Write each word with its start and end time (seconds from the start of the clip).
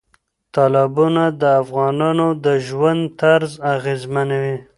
تالابونه 0.53 1.23
د 1.41 1.43
افغانانو 1.61 2.27
د 2.45 2.47
ژوند 2.67 3.01
طرز 3.21 3.51
اغېزمنوي. 3.75 4.57